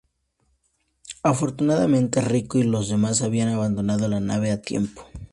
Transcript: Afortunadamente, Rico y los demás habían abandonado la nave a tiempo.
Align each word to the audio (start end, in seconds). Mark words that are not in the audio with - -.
Afortunadamente, 1.21 2.21
Rico 2.21 2.57
y 2.57 2.63
los 2.63 2.87
demás 2.89 3.21
habían 3.21 3.49
abandonado 3.49 4.07
la 4.07 4.19
nave 4.19 4.49
a 4.49 4.59
tiempo. 4.59 5.05